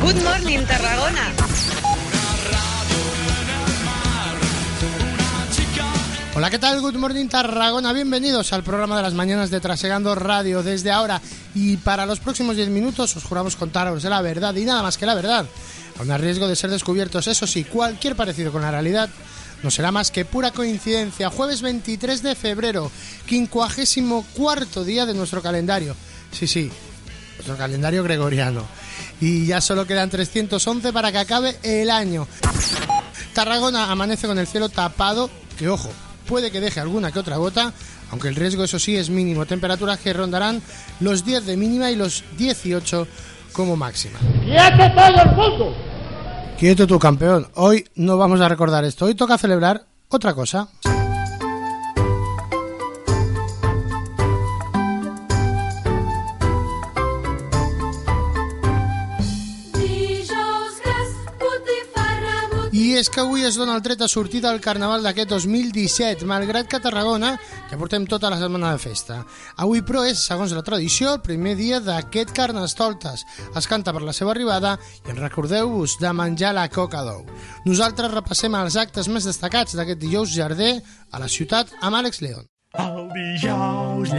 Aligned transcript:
Good 0.00 0.22
morning, 0.22 0.60
Tarragona. 0.64 1.32
Hola, 6.34 6.50
¿qué 6.50 6.58
tal? 6.60 6.80
Good 6.80 6.94
morning, 6.94 7.26
Tarragona. 7.26 7.92
Bienvenidos 7.92 8.52
al 8.52 8.62
programa 8.62 8.96
de 8.96 9.02
las 9.02 9.14
mañanas 9.14 9.50
de 9.50 9.58
Trasegando 9.58 10.14
Radio. 10.14 10.62
Desde 10.62 10.92
ahora 10.92 11.20
y 11.52 11.78
para 11.78 12.06
los 12.06 12.20
próximos 12.20 12.54
10 12.54 12.68
minutos 12.68 13.16
os 13.16 13.24
juramos 13.24 13.56
contaros 13.56 14.04
la 14.04 14.22
verdad 14.22 14.54
y 14.54 14.64
nada 14.64 14.82
más 14.82 14.96
que 14.96 15.04
la 15.04 15.14
verdad. 15.14 15.46
Aun 15.98 16.12
a 16.12 16.16
riesgo 16.16 16.46
de 16.46 16.54
ser 16.54 16.70
descubiertos, 16.70 17.26
eso 17.26 17.46
sí, 17.48 17.64
cualquier 17.64 18.14
parecido 18.14 18.52
con 18.52 18.62
la 18.62 18.70
realidad 18.70 19.10
no 19.64 19.70
será 19.72 19.90
más 19.90 20.12
que 20.12 20.24
pura 20.24 20.52
coincidencia. 20.52 21.28
Jueves 21.28 21.60
23 21.60 22.22
de 22.22 22.36
febrero, 22.36 22.92
54 23.26 24.84
día 24.84 25.06
de 25.06 25.14
nuestro 25.14 25.42
calendario. 25.42 25.96
Sí, 26.30 26.46
sí, 26.46 26.70
nuestro 27.36 27.56
calendario 27.56 28.04
gregoriano. 28.04 28.77
Y 29.20 29.46
ya 29.46 29.60
solo 29.60 29.86
quedan 29.86 30.10
311 30.10 30.92
para 30.92 31.10
que 31.12 31.18
acabe 31.18 31.56
el 31.62 31.90
año. 31.90 32.26
Tarragona 33.34 33.90
amanece 33.90 34.26
con 34.26 34.38
el 34.38 34.46
cielo 34.46 34.68
tapado, 34.68 35.30
que 35.58 35.68
ojo, 35.68 35.90
puede 36.26 36.50
que 36.50 36.60
deje 36.60 36.80
alguna 36.80 37.10
que 37.10 37.18
otra 37.18 37.36
gota, 37.36 37.72
aunque 38.10 38.28
el 38.28 38.36
riesgo 38.36 38.64
eso 38.64 38.78
sí 38.78 38.96
es 38.96 39.10
mínimo. 39.10 39.46
Temperaturas 39.46 39.98
que 39.98 40.12
rondarán 40.12 40.62
los 41.00 41.24
10 41.24 41.46
de 41.46 41.56
mínima 41.56 41.90
y 41.90 41.96
los 41.96 42.24
18 42.36 43.06
como 43.52 43.76
máxima. 43.76 44.18
¡Quieto 44.44 44.92
todo 44.94 45.22
el 45.22 45.36
mundo! 45.36 45.76
Quieto 46.58 46.86
tu 46.86 46.98
campeón. 46.98 47.48
Hoy 47.54 47.84
no 47.94 48.16
vamos 48.16 48.40
a 48.40 48.48
recordar 48.48 48.84
esto. 48.84 49.04
Hoy 49.04 49.14
toca 49.14 49.38
celebrar 49.38 49.84
otra 50.08 50.34
cosa. 50.34 50.68
És 62.98 63.08
que 63.14 63.20
avui 63.22 63.44
es 63.46 63.54
dona 63.54 63.76
el 63.78 63.82
tret 63.84 64.00
de 64.00 64.08
sortida 64.10 64.48
al 64.50 64.58
Carnaval 64.58 65.04
d'aquest 65.06 65.30
2017, 65.30 66.26
malgrat 66.26 66.66
que 66.66 66.80
a 66.80 66.82
Tarragona 66.82 67.30
ja 67.70 67.78
portem 67.78 68.08
tota 68.10 68.30
la 68.32 68.40
setmana 68.40 68.72
de 68.74 68.82
festa. 68.82 69.20
Avui, 69.62 69.84
però, 69.86 70.02
és, 70.08 70.18
segons 70.18 70.54
la 70.56 70.64
tradició, 70.66 71.14
el 71.14 71.22
primer 71.22 71.54
dia 71.60 71.78
d'aquest 71.84 72.34
Carnestoltes. 72.34 73.22
Es 73.54 73.70
canta 73.70 73.94
per 73.94 74.02
la 74.02 74.16
seva 74.16 74.34
arribada 74.34 74.74
i 75.06 75.14
en 75.14 75.22
recordeu-vos 75.22 75.98
de 76.02 76.12
menjar 76.12 76.56
la 76.58 76.66
coca 76.74 77.06
d'ou. 77.06 77.22
Nosaltres 77.70 78.14
repassem 78.18 78.58
els 78.58 78.80
actes 78.82 79.06
més 79.06 79.30
destacats 79.30 79.78
d'aquest 79.78 80.02
dijous 80.02 80.34
jarder 80.34 80.78
a 81.12 81.22
la 81.22 81.30
ciutat 81.30 81.70
amb 81.78 82.02
Àlex 82.02 82.24
León. 82.26 82.48
El 82.74 83.08
dijous 83.14 84.10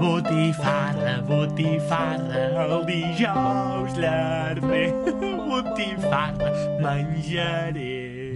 botifarra, 0.00 1.20
botifarra, 1.20 2.64
el 2.64 2.84
dijous 2.84 3.92
botifarra, 5.46 6.50
menjaré. 6.80 8.34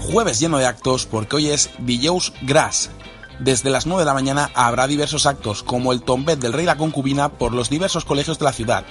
Jueves 0.00 0.40
lleno 0.40 0.58
de 0.58 0.66
actos 0.66 1.06
porque 1.06 1.36
hoy 1.36 1.50
es 1.50 1.70
Villeus 1.78 2.32
Gras. 2.42 2.90
Desde 3.38 3.70
las 3.70 3.86
9 3.86 4.02
de 4.02 4.06
la 4.06 4.12
mañana 4.12 4.50
habrá 4.54 4.86
diversos 4.86 5.24
actos, 5.24 5.62
como 5.62 5.92
el 5.92 6.02
tombet 6.02 6.38
del 6.38 6.52
rey 6.52 6.66
la 6.66 6.76
concubina 6.76 7.30
por 7.30 7.54
los 7.54 7.70
diversos 7.70 8.04
colegios 8.04 8.38
de 8.38 8.44
la 8.44 8.52
ciudad, 8.52 8.84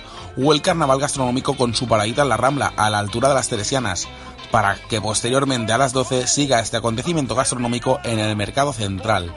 o 0.44 0.54
el 0.54 0.64
carnaval 0.64 1.00
gastronómico 1.00 1.56
con 1.56 1.76
su 1.76 1.88
paradita 1.88 2.24
en 2.24 2.30
la 2.30 2.38
Rambla, 2.38 2.74
a 2.76 2.90
la 2.90 2.98
altura 2.98 3.30
de 3.30 3.36
las 3.36 3.48
Teresianas, 3.48 4.08
para 4.52 4.76
que 4.76 5.02
posteriormente 5.02 5.74
a 5.74 5.78
las 5.78 5.94
12 5.94 6.28
siga 6.28 6.60
este 6.60 6.78
acontecimiento 6.78 7.36
gastronómico 7.36 8.00
en 8.04 8.20
el 8.20 8.36
mercado 8.36 8.74
central. 8.74 9.34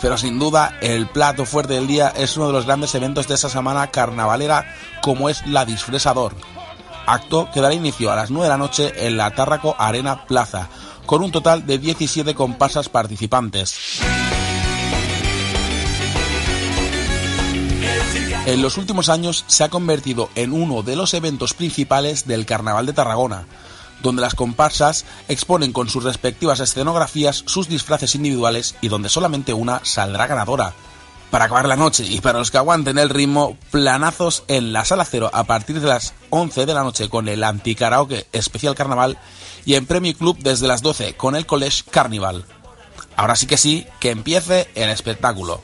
Pero 0.00 0.16
sin 0.16 0.38
duda, 0.38 0.78
el 0.80 1.06
plato 1.06 1.44
fuerte 1.44 1.74
del 1.74 1.86
día 1.86 2.12
es 2.16 2.36
uno 2.36 2.46
de 2.46 2.52
los 2.52 2.66
grandes 2.66 2.94
eventos 2.94 3.28
de 3.28 3.34
esta 3.34 3.48
semana 3.48 3.88
carnavalera, 3.88 4.64
como 5.02 5.28
es 5.28 5.46
la 5.46 5.64
Disfresador. 5.64 6.34
Acto 7.06 7.48
que 7.52 7.60
dará 7.60 7.74
inicio 7.74 8.10
a 8.10 8.16
las 8.16 8.30
9 8.30 8.44
de 8.44 8.50
la 8.50 8.56
noche 8.56 9.06
en 9.06 9.16
la 9.16 9.30
Tárraco 9.32 9.74
Arena 9.78 10.24
Plaza, 10.26 10.68
con 11.06 11.22
un 11.22 11.32
total 11.32 11.66
de 11.66 11.78
17 11.78 12.34
comparsas 12.34 12.88
participantes. 12.88 14.00
En 18.46 18.62
los 18.62 18.78
últimos 18.78 19.08
años 19.08 19.44
se 19.48 19.64
ha 19.64 19.68
convertido 19.68 20.30
en 20.34 20.52
uno 20.52 20.82
de 20.82 20.96
los 20.96 21.12
eventos 21.14 21.52
principales 21.52 22.26
del 22.26 22.46
Carnaval 22.46 22.86
de 22.86 22.94
Tarragona, 22.94 23.46
donde 24.02 24.22
las 24.22 24.34
comparsas 24.34 25.04
exponen 25.28 25.72
con 25.72 25.88
sus 25.88 26.04
respectivas 26.04 26.60
escenografías 26.60 27.44
sus 27.46 27.68
disfraces 27.68 28.14
individuales 28.14 28.74
y 28.80 28.88
donde 28.88 29.08
solamente 29.08 29.52
una 29.52 29.80
saldrá 29.84 30.26
ganadora. 30.26 30.74
Para 31.30 31.44
acabar 31.44 31.68
la 31.68 31.76
noche 31.76 32.04
y 32.04 32.20
para 32.20 32.40
los 32.40 32.50
que 32.50 32.58
aguanten 32.58 32.98
el 32.98 33.08
ritmo, 33.08 33.56
planazos 33.70 34.42
en 34.48 34.72
la 34.72 34.84
sala 34.84 35.04
cero 35.04 35.30
a 35.32 35.44
partir 35.44 35.80
de 35.80 35.86
las 35.86 36.12
11 36.30 36.66
de 36.66 36.74
la 36.74 36.82
noche 36.82 37.08
con 37.08 37.28
el 37.28 37.44
anti-karaoke 37.44 38.26
especial 38.32 38.74
carnaval 38.74 39.16
y 39.64 39.74
en 39.74 39.86
Premio 39.86 40.12
Club 40.14 40.38
desde 40.40 40.66
las 40.66 40.82
12 40.82 41.14
con 41.14 41.36
el 41.36 41.46
College 41.46 41.84
Carnival. 41.88 42.44
Ahora 43.16 43.36
sí 43.36 43.46
que 43.46 43.56
sí, 43.56 43.86
que 44.00 44.10
empiece 44.10 44.68
el 44.74 44.90
espectáculo. 44.90 45.60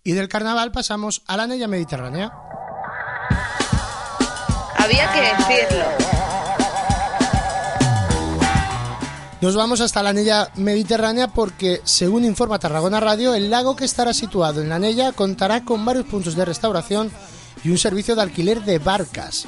Y 0.03 0.11
del 0.13 0.29
carnaval 0.29 0.73
pasamos 0.73 1.23
a 1.29 1.37
la 1.37 1.45
anella 1.45 1.69
mediterránea. 1.69 2.33
Había 4.77 5.13
que 5.13 5.21
decirlo. 5.21 5.85
Nos 9.41 9.55
vamos 9.55 9.81
hasta 9.81 10.03
la 10.03 10.11
anella 10.11 10.51
mediterránea 10.57 11.29
porque, 11.29 11.81
según 11.85 12.25
informa 12.25 12.59
Tarragona 12.59 12.99
Radio, 12.99 13.33
el 13.35 13.49
lago 13.51 13.77
que 13.77 13.85
estará 13.85 14.13
situado 14.13 14.61
en 14.61 14.71
la 14.71 14.75
anella 14.77 15.13
contará 15.13 15.65
con 15.65 15.85
varios 15.85 16.07
puntos 16.07 16.35
de 16.35 16.47
restauración 16.47 17.13
y 17.63 17.71
un 17.71 17.79
servicio 17.79 18.17
de 18.17 18.23
alquiler 18.23 18.65
de 18.65 18.79
barcas. 18.79 19.47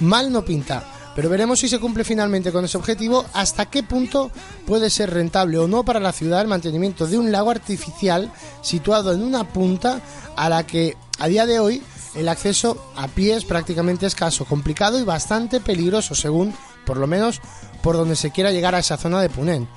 Mal 0.00 0.32
no 0.32 0.44
pinta, 0.44 0.84
pero 1.14 1.30
veremos 1.30 1.60
si 1.60 1.68
se 1.68 1.80
cumple 1.80 2.04
finalmente 2.04 2.52
con 2.52 2.64
ese 2.64 2.76
objetivo, 2.76 3.24
hasta 3.32 3.66
qué 3.66 3.82
punto 3.82 4.30
puede 4.66 4.90
ser 4.90 5.14
rentable 5.14 5.56
o 5.58 5.66
no 5.66 5.82
para 5.82 6.00
la 6.00 6.12
ciudad 6.12 6.42
el 6.42 6.48
mantenimiento 6.48 7.06
de 7.06 7.18
un 7.18 7.32
lago 7.32 7.50
artificial 7.50 8.30
situado 8.60 9.14
en 9.14 9.22
una 9.22 9.48
punta 9.48 10.02
a 10.36 10.48
la 10.50 10.66
que 10.66 10.96
a 11.18 11.28
día 11.28 11.46
de 11.46 11.58
hoy 11.58 11.82
el 12.14 12.28
acceso 12.28 12.92
a 12.96 13.08
pie 13.08 13.36
es 13.36 13.44
prácticamente 13.44 14.06
escaso, 14.06 14.44
complicado 14.44 14.98
y 14.98 15.04
bastante 15.04 15.60
peligroso, 15.60 16.14
según, 16.14 16.54
por 16.84 16.98
lo 16.98 17.06
menos, 17.06 17.40
por 17.82 17.96
donde 17.96 18.16
se 18.16 18.30
quiera 18.30 18.52
llegar 18.52 18.74
a 18.74 18.80
esa 18.80 18.96
zona 18.96 19.20
de 19.20 19.30
Punén. 19.30 19.68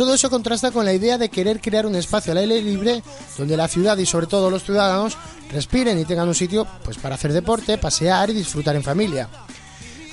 Todo 0.00 0.14
eso 0.14 0.30
contrasta 0.30 0.70
con 0.70 0.86
la 0.86 0.94
idea 0.94 1.18
de 1.18 1.28
querer 1.28 1.60
crear 1.60 1.84
un 1.84 1.94
espacio 1.94 2.32
al 2.32 2.38
aire 2.38 2.62
libre 2.62 3.02
donde 3.36 3.54
la 3.54 3.68
ciudad 3.68 3.98
y 3.98 4.06
sobre 4.06 4.26
todo 4.26 4.48
los 4.48 4.64
ciudadanos 4.64 5.18
respiren 5.52 5.98
y 5.98 6.06
tengan 6.06 6.26
un 6.26 6.34
sitio 6.34 6.66
pues 6.82 6.96
para 6.96 7.16
hacer 7.16 7.34
deporte, 7.34 7.76
pasear 7.76 8.30
y 8.30 8.32
disfrutar 8.32 8.74
en 8.76 8.82
familia. 8.82 9.28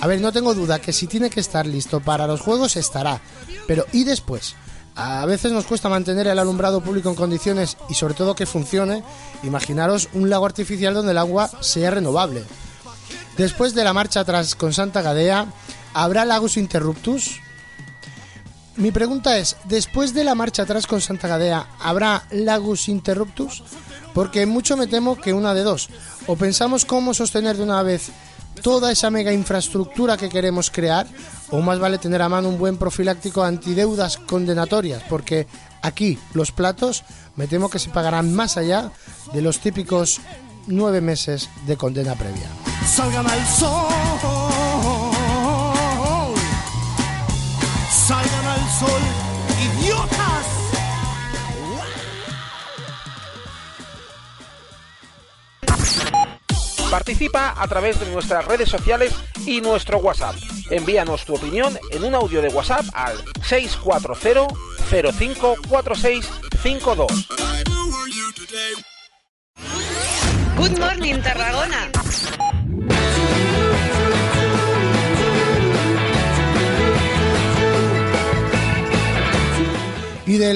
A 0.00 0.06
ver, 0.06 0.20
no 0.20 0.30
tengo 0.30 0.52
duda 0.52 0.78
que 0.78 0.92
si 0.92 1.06
tiene 1.06 1.30
que 1.30 1.40
estar 1.40 1.66
listo 1.66 2.00
para 2.00 2.26
los 2.26 2.42
juegos 2.42 2.76
estará, 2.76 3.22
pero 3.66 3.86
¿y 3.94 4.04
después? 4.04 4.56
A 4.94 5.24
veces 5.24 5.52
nos 5.52 5.64
cuesta 5.64 5.88
mantener 5.88 6.26
el 6.26 6.38
alumbrado 6.38 6.82
público 6.82 7.08
en 7.08 7.14
condiciones 7.14 7.78
y 7.88 7.94
sobre 7.94 8.12
todo 8.12 8.34
que 8.34 8.44
funcione. 8.44 9.02
Imaginaros 9.42 10.10
un 10.12 10.28
lago 10.28 10.44
artificial 10.44 10.92
donde 10.92 11.12
el 11.12 11.18
agua 11.18 11.50
sea 11.62 11.92
renovable. 11.92 12.44
Después 13.38 13.74
de 13.74 13.84
la 13.84 13.94
marcha 13.94 14.20
atrás 14.20 14.54
con 14.54 14.74
Santa 14.74 15.00
Gadea, 15.00 15.46
¿habrá 15.94 16.26
lagos 16.26 16.58
interruptus? 16.58 17.40
Mi 18.78 18.90
pregunta 18.90 19.36
es, 19.36 19.56
después 19.64 20.14
de 20.14 20.24
la 20.24 20.34
marcha 20.34 20.62
atrás 20.62 20.86
con 20.86 21.00
Santa 21.00 21.28
Gadea, 21.28 21.68
¿habrá 21.80 22.24
Lagus 22.30 22.88
Interruptus? 22.88 23.62
porque 24.18 24.46
mucho 24.46 24.76
me 24.76 24.88
temo 24.88 25.14
que 25.14 25.32
una 25.32 25.54
de 25.54 25.62
dos, 25.62 25.88
o 26.26 26.34
pensamos 26.34 26.84
cómo 26.84 27.14
sostener 27.14 27.56
de 27.56 27.62
una 27.62 27.84
vez 27.84 28.10
toda 28.62 28.90
esa 28.90 29.10
mega 29.10 29.32
infraestructura 29.32 30.16
que 30.16 30.28
queremos 30.28 30.70
crear, 30.70 31.06
o 31.50 31.60
más 31.60 31.78
vale 31.78 31.98
tener 31.98 32.20
a 32.22 32.28
mano 32.28 32.48
un 32.48 32.58
buen 32.58 32.76
profiláctico 32.76 33.44
antideudas 33.44 34.16
condenatorias, 34.16 35.04
porque 35.08 35.46
aquí 35.82 36.18
los 36.34 36.50
platos 36.50 37.04
me 37.36 37.46
temo 37.46 37.70
que 37.70 37.78
se 37.78 37.90
pagarán 37.90 38.34
más 38.34 38.56
allá 38.56 38.90
de 39.32 39.40
los 39.40 39.60
típicos 39.60 40.20
nueve 40.66 41.00
meses 41.00 41.48
de 41.66 41.76
condena 41.76 42.16
previa. 42.16 42.48
Salgan 42.86 43.30
al 43.30 43.46
sol. 43.46 44.37
Idiotas. 48.80 50.46
Participa 56.88 57.54
a 57.56 57.66
través 57.66 57.98
de 57.98 58.08
nuestras 58.12 58.44
redes 58.44 58.68
sociales 58.68 59.12
y 59.44 59.60
nuestro 59.60 59.98
WhatsApp. 59.98 60.36
Envíanos 60.70 61.24
tu 61.24 61.34
opinión 61.34 61.76
en 61.90 62.04
un 62.04 62.14
audio 62.14 62.40
de 62.40 62.50
WhatsApp 62.50 62.86
al 62.94 63.16
640 63.42 64.46
054652. 64.88 67.28
Good 70.56 70.78
Morning 70.78 71.20
Tarragona. 71.20 71.90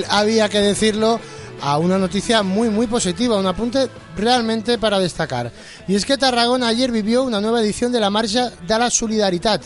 Había 0.08 0.48
que 0.48 0.60
decirlo 0.60 1.20
a 1.60 1.78
una 1.78 1.96
noticia 1.96 2.42
muy 2.42 2.70
muy 2.70 2.86
positiva, 2.86 3.38
un 3.38 3.46
apunte 3.46 3.88
realmente 4.16 4.78
para 4.78 4.98
destacar. 4.98 5.52
Y 5.86 5.94
es 5.94 6.04
que 6.04 6.18
Tarragona 6.18 6.68
ayer 6.68 6.90
vivió 6.90 7.22
una 7.22 7.40
nueva 7.40 7.60
edición 7.60 7.92
de 7.92 8.00
la 8.00 8.10
Marcha 8.10 8.50
de 8.66 8.78
la 8.78 8.90
Solidaridad. 8.90 9.60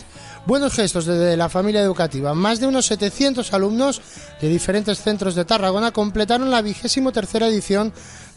Buenos 0.45 0.73
gestos 0.75 1.05
desde 1.05 1.35
la 1.35 1.49
familia 1.49 1.81
educativa. 1.81 2.33
Más 2.33 2.61
de 2.61 2.67
unos 2.67 2.85
700 2.85 3.51
alumnos 3.51 4.01
de 4.39 4.47
diferentes 4.47 5.01
centros 5.01 5.35
de 5.35 5.43
Tarragona 5.43 5.91
completaron 5.91 6.49
la 6.51 6.61
vigésimo 6.61 7.11
tercera 7.11 7.47
edición 7.47 7.91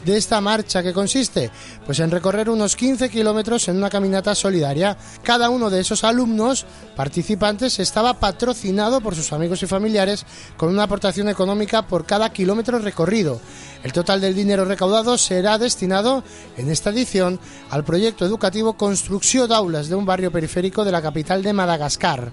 de 0.05 0.17
esta 0.17 0.41
marcha 0.41 0.83
que 0.83 0.93
consiste 0.93 1.49
pues 1.85 1.99
en 1.99 2.11
recorrer 2.11 2.49
unos 2.49 2.75
15 2.75 3.09
kilómetros 3.09 3.67
en 3.67 3.77
una 3.77 3.89
caminata 3.89 4.35
solidaria. 4.35 4.97
Cada 5.23 5.49
uno 5.49 5.69
de 5.69 5.79
esos 5.81 6.03
alumnos 6.03 6.65
participantes 6.95 7.79
estaba 7.79 8.19
patrocinado 8.19 9.01
por 9.01 9.15
sus 9.15 9.33
amigos 9.33 9.63
y 9.63 9.67
familiares 9.67 10.25
con 10.57 10.69
una 10.69 10.83
aportación 10.83 11.29
económica 11.29 11.83
por 11.83 12.05
cada 12.05 12.31
kilómetro 12.31 12.79
recorrido. 12.79 13.39
El 13.83 13.93
total 13.93 14.21
del 14.21 14.35
dinero 14.35 14.65
recaudado 14.65 15.17
será 15.17 15.57
destinado 15.57 16.23
en 16.57 16.69
esta 16.69 16.91
edición 16.91 17.39
al 17.69 17.83
proyecto 17.83 18.25
educativo 18.25 18.73
Construcción 18.73 19.49
de 19.49 19.55
Aulas 19.55 19.89
de 19.89 19.95
un 19.95 20.05
barrio 20.05 20.31
periférico 20.31 20.85
de 20.85 20.91
la 20.91 21.01
capital 21.01 21.41
de 21.41 21.53
Madagascar. 21.53 22.31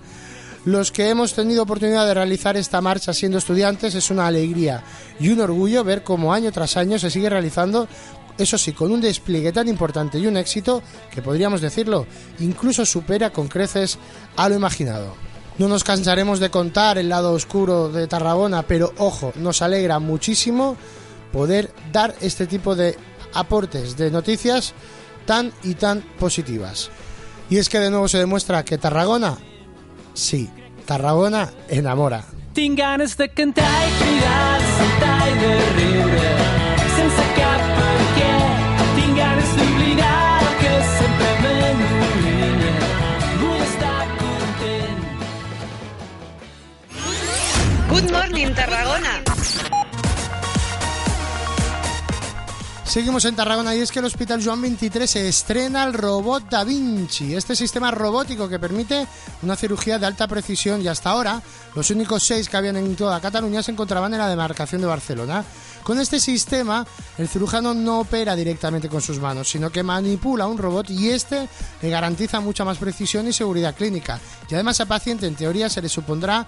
Los 0.69 0.93
que 0.93 1.09
hemos 1.09 1.33
tenido 1.33 1.63
oportunidad 1.63 2.07
de 2.07 2.13
realizar 2.13 2.59
esta 2.59 2.83
marcha 2.83 3.15
siendo 3.15 3.39
estudiantes 3.39 3.95
es 3.95 4.11
una 4.11 4.27
alegría 4.27 4.85
y 5.19 5.31
un 5.31 5.41
orgullo 5.41 5.83
ver 5.83 6.03
cómo 6.03 6.35
año 6.35 6.53
tras 6.53 6.77
año 6.77 6.99
se 6.99 7.09
sigue 7.09 7.31
realizando, 7.31 7.89
eso 8.37 8.59
sí, 8.59 8.75
con 8.75 8.93
un 8.93 9.01
despliegue 9.01 9.51
tan 9.51 9.67
importante 9.67 10.19
y 10.19 10.27
un 10.27 10.37
éxito 10.37 10.83
que 11.11 11.23
podríamos 11.23 11.63
decirlo, 11.63 12.07
incluso 12.41 12.85
supera 12.85 13.31
con 13.31 13.49
creces 13.49 13.99
a 14.37 14.47
lo 14.51 14.57
imaginado. 14.57 15.15
No 15.57 15.69
nos 15.69 15.85
cansaremos 15.85 16.39
de 16.39 16.51
contar 16.51 16.99
el 16.99 17.09
lado 17.09 17.33
oscuro 17.33 17.89
de 17.89 18.07
Tarragona, 18.07 18.63
pero 18.65 18.93
ojo, 18.99 19.33
nos 19.37 19.63
alegra 19.63 19.99
muchísimo 20.01 20.77
poder 21.33 21.73
dar 21.93 22.15
este 22.21 22.47
tipo 22.47 22.77
de 22.77 22.95
aportes 23.33 23.97
de 23.97 24.11
noticias 24.11 24.75
tan 25.25 25.51
y 25.63 25.77
tan 25.77 26.03
positivas. 26.19 26.91
Y 27.49 27.57
es 27.57 27.71
que 27.71 27.81
de 27.81 27.89
nuevo 27.89 28.07
se 28.07 28.19
demuestra 28.19 28.67
que 28.67 28.77
Tarragona, 28.77 29.39
sí, 30.13 30.51
Tarragona 30.89 31.43
enamora. 31.69 32.23
Tinc 32.57 32.79
ganes 32.81 33.13
de 33.21 33.27
cantar 33.29 33.69
i 33.85 33.91
cridar, 33.99 34.61
de 34.63 34.71
saltar 34.79 35.19
i 35.29 35.35
de 35.43 35.51
riure, 35.75 36.31
sense 36.95 37.27
cap 37.37 37.67
per 37.77 37.99
què. 38.17 38.31
Tinc 38.97 39.21
ganes 39.21 39.53
d'oblidar 39.61 40.17
el 40.47 40.57
que 40.65 40.75
sempre 40.97 41.31
m'allunya. 41.45 42.75
Vull 43.45 43.63
estar 43.69 44.03
content. 44.25 45.01
Good 47.93 48.15
Morning 48.17 48.57
Tarragona. 48.57 49.28
Seguimos 52.89 53.27
en 53.27 53.37
Tarragona 53.37 53.75
y 53.75 53.81
es 53.81 53.93
que 53.93 53.99
el 53.99 54.07
Hospital 54.07 54.43
Joan 54.43 54.63
23 54.63 55.11
se 55.11 55.29
estrena 55.29 55.85
el 55.85 55.93
robot 55.93 56.49
Da 56.49 56.65
Vinci, 56.65 57.35
este 57.35 57.55
sistema 57.55 57.91
robótico 57.91 58.49
que 58.49 58.59
permite 58.59 59.07
una 59.43 59.57
cirugía 59.57 59.99
de 59.99 60.07
alta 60.07 60.27
precisión 60.27 60.81
y 60.81 60.89
hasta 60.89 61.11
ahora 61.11 61.43
los 61.75 61.91
únicos 61.91 62.23
seis 62.23 62.49
que 62.49 62.57
habían 62.57 62.79
en 62.79 62.97
toda 62.97 63.21
Cataluña 63.21 63.63
se 63.63 63.73
encontraban 63.73 64.15
en 64.15 64.21
la 64.21 64.29
demarcación 64.31 64.81
de 64.81 64.87
Barcelona. 64.87 65.45
Con 65.83 66.01
este 66.01 66.19
sistema 66.19 66.87
el 67.19 67.29
cirujano 67.29 67.75
no 67.75 68.01
opera 68.01 68.35
directamente 68.35 68.89
con 68.89 69.03
sus 69.03 69.21
manos, 69.21 69.51
sino 69.51 69.69
que 69.69 69.83
manipula 69.83 70.47
un 70.47 70.57
robot 70.57 70.89
y 70.89 71.11
este 71.11 71.47
le 71.83 71.91
garantiza 71.91 72.41
mucha 72.41 72.65
más 72.65 72.79
precisión 72.79 73.29
y 73.29 73.35
seguridad 73.35 73.75
clínica. 73.77 74.19
Y 74.49 74.55
además 74.55 74.81
al 74.81 74.89
paciente 74.89 75.27
en 75.27 75.35
teoría 75.35 75.69
se 75.69 75.83
le 75.83 75.91
supondrá 75.91 76.47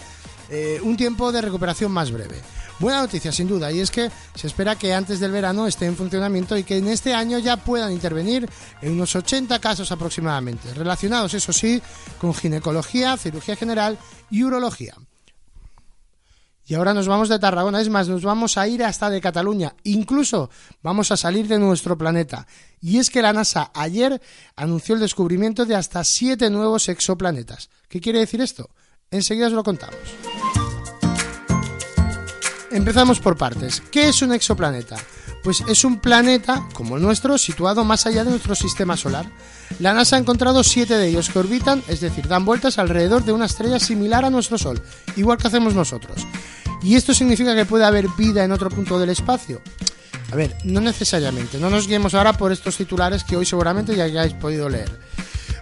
eh, 0.49 0.81
un 0.83 0.97
tiempo 0.97 1.31
de 1.33 1.43
recuperación 1.43 1.93
más 1.93 2.11
breve. 2.11 2.41
Buena 2.81 3.03
noticia, 3.03 3.31
sin 3.31 3.47
duda, 3.47 3.71
y 3.71 3.81
es 3.81 3.91
que 3.91 4.11
se 4.35 4.47
espera 4.47 4.75
que 4.75 4.95
antes 4.95 5.21
del 5.21 5.33
verano 5.33 5.67
esté 5.67 5.85
en 5.85 5.97
funcionamiento 5.97 6.57
y 6.57 6.65
que 6.65 6.79
en 6.79 6.89
este 6.89 7.13
año 7.13 7.39
ya 7.39 7.59
puedan 7.59 7.93
intervenir 7.93 8.49
en 8.81 8.93
unos 8.93 9.15
80 9.15 9.59
casos 9.59 9.93
aproximadamente, 9.93 10.73
relacionados, 10.73 11.35
eso 11.35 11.53
sí, 11.53 11.83
con 12.19 12.33
ginecología, 12.33 13.19
cirugía 13.19 13.55
general 13.55 13.99
y 14.31 14.45
urología. 14.45 14.95
Y 16.65 16.75
ahora 16.75 16.95
nos 16.95 17.07
vamos 17.07 17.29
de 17.29 17.39
Tarragona, 17.39 17.83
es 17.83 17.91
más, 17.91 18.09
nos 18.09 18.23
vamos 18.23 18.57
a 18.57 18.67
ir 18.67 18.83
hasta 18.83 19.11
de 19.11 19.21
Cataluña, 19.21 19.75
incluso 19.85 20.49
vamos 20.83 21.11
a 21.11 21.19
salir 21.19 21.49
de 21.49 21.59
nuestro 21.59 21.99
planeta. 21.99 22.47
Y 22.81 22.97
es 22.97 23.11
que 23.11 23.21
la 23.21 23.35
NASA 23.35 23.71
ayer 23.75 24.23
anunció 24.57 24.95
el 24.95 25.03
descubrimiento 25.03 25.67
de 25.67 25.75
hasta 25.75 26.03
siete 26.03 26.49
nuevos 26.49 26.89
exoplanetas. 26.89 27.69
¿Qué 27.91 28.01
quiere 28.01 28.21
decir 28.21 28.41
esto? 28.41 28.71
Enseguida 29.11 29.49
os 29.49 29.53
lo 29.53 29.65
contamos. 29.65 29.99
Empezamos 32.71 33.19
por 33.19 33.37
partes. 33.37 33.83
¿Qué 33.91 34.09
es 34.09 34.23
un 34.23 34.33
exoplaneta? 34.33 34.97
Pues 35.43 35.65
es 35.67 35.85
un 35.85 35.99
planeta, 35.99 36.69
como 36.73 36.97
el 36.97 37.03
nuestro, 37.03 37.37
situado 37.37 37.85
más 37.85 38.07
allá 38.07 38.23
de 38.23 38.31
nuestro 38.31 38.55
sistema 38.55 38.97
solar. 38.97 39.27
La 39.81 39.93
NASA 39.93 40.17
ha 40.17 40.19
encontrado 40.21 40.63
siete 40.63 40.97
de 40.97 41.09
ellos 41.09 41.31
que 41.31 41.41
orbitan, 41.41 41.83
es 41.89 42.01
decir, 42.01 42.29
dan 42.29 42.45
vueltas 42.45 42.79
alrededor 42.79 43.25
de 43.25 43.33
una 43.33 43.47
estrella 43.47 43.81
similar 43.81 44.25
a 44.25 44.31
nuestro 44.31 44.57
Sol, 44.57 44.81
igual 45.17 45.39
que 45.39 45.49
hacemos 45.49 45.75
nosotros. 45.75 46.27
¿Y 46.83 46.95
esto 46.95 47.13
significa 47.13 47.57
que 47.57 47.67
puede 47.67 47.85
haber 47.85 48.07
vida 48.17 48.45
en 48.45 48.53
otro 48.53 48.71
punto 48.71 49.01
del 49.01 49.11
espacio? 49.11 49.61
A 50.31 50.37
ver, 50.37 50.57
no 50.63 50.81
necesariamente. 50.81 51.59
No 51.59 51.71
nos 51.71 51.89
guiemos 51.89 52.15
ahora 52.15 52.35
por 52.35 52.53
estos 52.53 52.77
titulares 52.77 53.25
que 53.25 53.37
hoy 53.37 53.47
seguramente 53.47 53.97
ya 53.97 54.05
hayáis 54.05 54.35
podido 54.35 54.69
leer. 54.69 54.91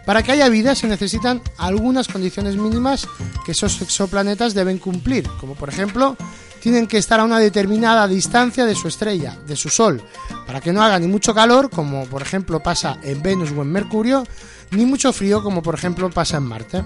Para 0.04 0.22
que 0.22 0.32
haya 0.32 0.48
vida 0.48 0.74
se 0.74 0.88
necesitan 0.88 1.42
algunas 1.58 2.08
condiciones 2.08 2.56
mínimas 2.56 3.06
que 3.44 3.52
esos 3.52 3.80
exoplanetas 3.82 4.54
deben 4.54 4.78
cumplir, 4.78 5.28
como 5.38 5.54
por 5.54 5.68
ejemplo 5.68 6.16
tienen 6.60 6.86
que 6.86 6.98
estar 6.98 7.20
a 7.20 7.24
una 7.24 7.38
determinada 7.38 8.06
distancia 8.06 8.64
de 8.64 8.74
su 8.74 8.88
estrella, 8.88 9.36
de 9.46 9.56
su 9.56 9.68
Sol, 9.68 10.02
para 10.46 10.60
que 10.60 10.72
no 10.72 10.82
haga 10.82 10.98
ni 10.98 11.06
mucho 11.06 11.34
calor, 11.34 11.70
como 11.70 12.06
por 12.06 12.22
ejemplo 12.22 12.60
pasa 12.60 12.98
en 13.02 13.22
Venus 13.22 13.52
o 13.52 13.62
en 13.62 13.72
Mercurio, 13.72 14.24
ni 14.70 14.84
mucho 14.84 15.12
frío, 15.12 15.42
como 15.42 15.62
por 15.62 15.74
ejemplo 15.74 16.10
pasa 16.10 16.36
en 16.36 16.44
Marte. 16.44 16.84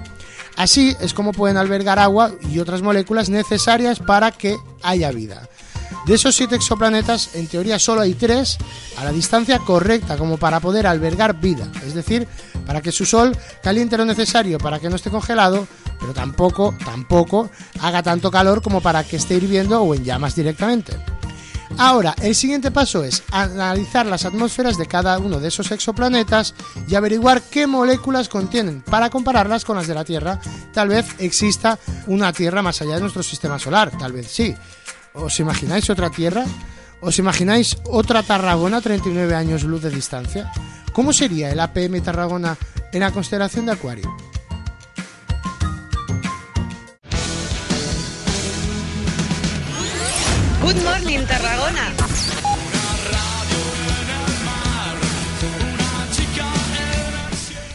Así 0.57 0.97
es 1.01 1.15
como 1.15 1.33
pueden 1.33 1.57
albergar 1.57 1.99
agua 1.99 2.33
y 2.51 2.59
otras 2.59 2.83
moléculas 2.83 3.29
necesarias 3.31 3.99
para 3.99 4.31
que 4.31 4.57
haya 4.83 5.11
vida. 5.11 5.49
De 6.07 6.15
esos 6.15 6.35
siete 6.35 6.57
exoplanetas, 6.57 7.35
en 7.35 7.47
teoría 7.47 7.79
solo 7.79 8.01
hay 8.01 8.15
tres 8.15 8.59
a 8.97 9.05
la 9.05 9.13
distancia 9.13 9.61
correcta 9.61 10.17
como 10.17 10.37
para 10.37 10.59
poder 10.59 10.87
albergar 10.87 11.41
vida, 11.41 11.71
es 11.87 11.95
decir, 11.95 12.27
para 12.67 12.81
que 12.81 12.91
su 12.91 13.07
sol 13.07 13.37
caliente 13.63 13.97
lo 13.97 14.05
necesario 14.05 14.59
para 14.59 14.81
que 14.81 14.89
no 14.89 14.97
esté 14.97 15.11
congelado, 15.11 15.67
pero 16.03 16.13
tampoco, 16.13 16.75
tampoco 16.85 17.49
haga 17.81 18.03
tanto 18.03 18.31
calor 18.31 18.61
como 18.61 18.83
para 18.83 19.05
que 19.05 19.17
esté 19.17 19.37
hirviendo 19.37 19.81
o 19.81 19.95
en 19.95 20.05
llamas 20.05 20.35
directamente. 20.35 20.99
Ahora, 21.79 22.15
el 22.21 22.35
siguiente 22.35 22.71
paso 22.71 23.03
es 23.03 23.23
analizar 23.31 24.05
las 24.05 24.27
atmósferas 24.27 24.77
de 24.77 24.87
cada 24.87 25.19
uno 25.19 25.41
de 25.41 25.49
esos 25.49 25.71
exoplanetas 25.71 26.55
y 26.87 26.95
averiguar 26.97 27.41
qué 27.41 27.67
moléculas 27.67 28.29
contienen 28.29 28.83
para 28.83 29.09
compararlas 29.09 29.65
con 29.65 29.77
las 29.77 29.87
de 29.87 29.95
la 29.95 30.05
Tierra. 30.05 30.39
Tal 30.75 30.89
vez 30.89 31.07
exista 31.19 31.79
una 32.09 32.33
Tierra 32.33 32.61
más 32.61 32.83
allá 32.83 32.97
de 32.97 33.01
nuestro 33.01 33.23
sistema 33.23 33.59
solar, 33.59 33.91
tal 33.97 34.13
vez 34.13 34.27
sí. 34.31 34.55
¿Os 35.15 35.41
imagináis 35.41 35.89
otra 35.89 36.11
Tierra? 36.11 36.45
¿Os 37.01 37.19
imagináis 37.19 37.77
otra 37.85 38.23
Tarragona 38.23 38.79
a 38.79 38.81
39 38.81 39.35
años 39.35 39.63
luz 39.63 39.83
de 39.83 39.91
distancia? 39.91 40.53
¿Cómo 40.93 41.13
sería 41.13 41.51
el 41.51 41.61
APM 41.61 42.03
Tarragona 42.03 42.57
en 42.93 43.01
la 43.01 43.13
constelación 43.13 43.67
de 43.67 43.73
Acuario? 43.73 44.32
Good 50.63 50.81
morning, 50.85 51.27
Tarragona. 51.27 51.93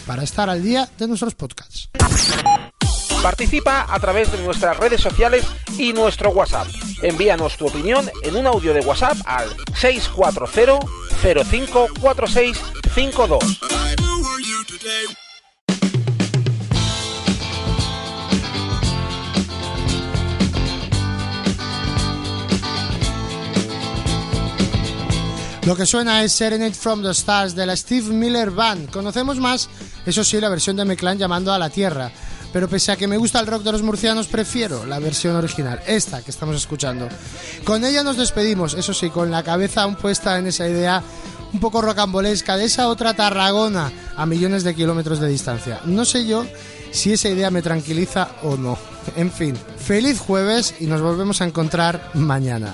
para 0.06 0.24
estar 0.24 0.50
al 0.50 0.64
día 0.64 0.90
de 0.98 1.08
nuestros 1.08 1.36
podcasts. 1.36 1.90
Participa 3.22 3.86
a 3.90 4.00
través 4.00 4.32
de 4.32 4.42
nuestras 4.44 4.78
redes 4.78 5.02
sociales 5.02 5.46
y 5.78 5.92
nuestro 5.92 6.30
WhatsApp. 6.30 6.70
Envíanos 7.02 7.58
tu 7.58 7.68
opinión 7.68 8.10
en 8.24 8.38
un 8.38 8.48
audio 8.48 8.74
de 8.74 8.80
WhatsApp 8.82 9.18
al 9.26 9.50
640 9.76 10.80
054652. 11.22 14.07
Lo 25.66 25.76
que 25.76 25.86
suena 25.86 26.24
es 26.24 26.34
Serenade 26.34 26.74
from 26.74 27.02
the 27.02 27.12
Stars 27.12 27.56
de 27.56 27.66
la 27.66 27.76
Steve 27.76 28.10
Miller 28.10 28.52
Band. 28.52 28.90
Conocemos 28.90 29.38
más, 29.40 29.70
eso 30.06 30.24
sí, 30.24 30.40
la 30.42 30.50
versión 30.50 30.76
de 30.76 30.86
Meclán 30.86 31.18
llamando 31.18 31.54
a 31.54 31.60
la 31.60 31.70
Tierra. 31.70 32.12
Pero 32.52 32.68
pese 32.68 32.92
a 32.92 32.96
que 32.96 33.08
me 33.08 33.18
gusta 33.18 33.40
el 33.40 33.48
rock 33.48 33.64
de 33.64 33.72
los 33.72 33.84
murcianos, 33.84 34.28
prefiero 34.28 34.86
la 34.86 35.00
versión 35.00 35.36
original, 35.36 35.82
esta 35.86 36.22
que 36.22 36.32
estamos 36.32 36.56
escuchando. 36.56 37.08
Con 37.64 37.86
ella 37.86 38.04
nos 38.04 38.18
despedimos, 38.18 38.74
eso 38.74 38.94
sí, 38.94 39.10
con 39.10 39.32
la 39.32 39.44
cabeza 39.44 39.84
aún 39.84 39.96
puesta 39.96 40.38
en 40.38 40.48
esa 40.48 40.68
idea 40.68 41.04
un 41.54 41.60
poco 41.60 41.82
rocambolesca 41.82 42.58
de 42.58 42.66
esa 42.66 42.90
otra 42.90 43.14
Tarragona 43.14 43.92
a 44.18 44.26
millones 44.26 44.64
de 44.64 44.76
kilómetros 44.76 45.20
de 45.20 45.30
distancia. 45.30 45.80
No 45.86 46.04
sé 46.04 46.26
yo 46.28 46.46
si 46.92 47.14
esa 47.14 47.30
idea 47.30 47.52
me 47.52 47.62
tranquiliza 47.62 48.30
o 48.44 48.58
no. 48.58 48.78
En 49.16 49.32
fin, 49.32 49.56
feliz 49.78 50.20
jueves 50.20 50.76
y 50.80 50.88
nos 50.88 51.02
volvemos 51.02 51.42
a 51.42 51.46
encontrar 51.46 52.12
mañana. 52.14 52.74